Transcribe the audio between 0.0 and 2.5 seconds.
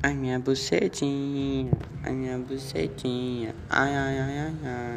Ai minha bucetinha, ai minha